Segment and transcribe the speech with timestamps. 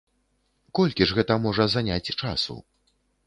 [0.77, 2.57] Колькі ж гэта можа заняць часу?